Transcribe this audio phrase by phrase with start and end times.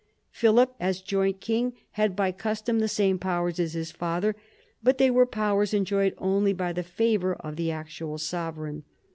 [0.31, 4.35] Philip as joint king had by custom the same powers as his father,
[4.81, 8.83] but they were powers enjoyed only by the favour of the actual sovereign.